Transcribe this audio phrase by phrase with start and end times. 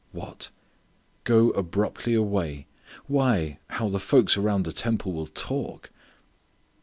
[0.13, 0.49] What!
[1.25, 2.65] go abruptly away!
[3.05, 3.59] Why!
[3.67, 5.91] how the folks around the temple will talk!